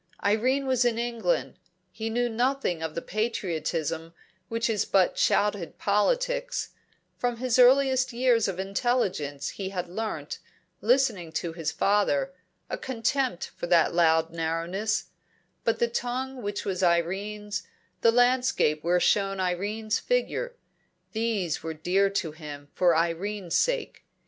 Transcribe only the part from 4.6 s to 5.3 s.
is but